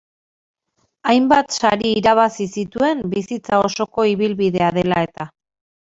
Hainbat 1.11 1.53
sari 1.57 1.91
irabazi 2.01 2.47
zituen 2.61 3.03
bizitza 3.15 3.61
osoko 3.69 4.07
ibilbidea 4.17 4.71
dela 4.79 5.05
eta. 5.11 5.33